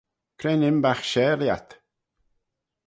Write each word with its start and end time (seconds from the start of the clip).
Cre'n 0.39 0.67
imbagh 0.69 1.03
share 1.11 1.37
lhiat? 1.39 1.69